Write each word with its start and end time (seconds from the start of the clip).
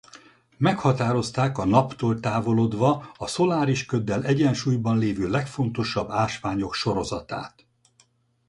Meghatározták 0.57 1.57
a 1.57 1.65
Naptól 1.65 2.19
távolodva 2.19 3.11
a 3.17 3.27
szoláris 3.27 3.85
köddel 3.85 4.23
egyensúlyban 4.23 4.97
lévő 4.97 5.27
legfontosabb 5.29 6.09
ásványok 6.09 6.73
sorozatát. 6.73 7.65